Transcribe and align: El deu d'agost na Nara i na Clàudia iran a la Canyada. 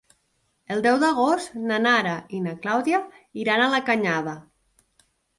El 0.75 0.79
deu 0.85 0.95
d'agost 1.01 1.51
na 1.71 1.75
Nara 1.83 2.13
i 2.37 2.39
na 2.45 2.53
Clàudia 2.63 3.01
iran 3.43 3.61
a 3.65 3.69
la 3.75 3.83
Canyada. 3.91 4.33